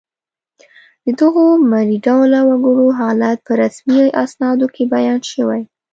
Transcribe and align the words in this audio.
د 1.05 1.07
دغو 1.21 1.45
مري 1.71 1.97
ډوله 2.05 2.39
وګړو 2.49 2.87
حالت 2.99 3.37
په 3.47 3.51
رسمي 3.61 4.03
اسنادو 4.23 4.67
کې 4.73 4.83
بیان 4.93 5.21
شوی 5.31 5.61